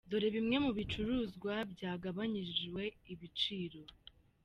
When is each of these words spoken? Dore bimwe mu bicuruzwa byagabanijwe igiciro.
Dore 0.09 0.27
bimwe 0.35 0.57
mu 0.65 0.71
bicuruzwa 0.77 1.53
byagabanijwe 1.73 2.83
igiciro. 3.13 3.79